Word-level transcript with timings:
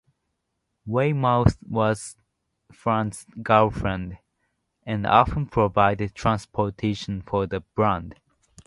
Weymouth 0.87 1.59
was 1.61 2.15
Frantz's 2.71 3.27
girlfriend 3.43 4.17
and 4.83 5.05
often 5.05 5.45
provided 5.45 6.15
transportation 6.15 7.21
for 7.21 7.45
the 7.45 7.59
band. 7.77 8.15